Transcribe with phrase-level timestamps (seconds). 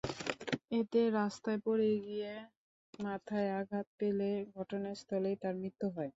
[0.71, 2.31] এতে রাস্তায় পড়ে গিয়ে
[2.99, 6.09] মাথায় আঘাত পেলে ঘটনাস্থলেই তাঁর মৃত্যু হয়।